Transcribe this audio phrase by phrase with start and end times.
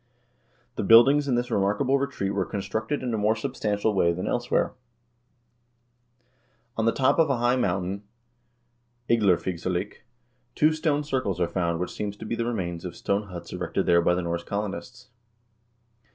[0.77, 4.73] The buildings in this remarkable retreat wyere constructed in a more substantial way than elsewhere.
[6.75, 8.01] On the top of a high mountain,
[9.11, 9.97] Igdlerfigsalik,
[10.55, 13.85] two stone circles are found which seem to be the remains of stone huts erected
[13.85, 15.09] there by the Norse colonists.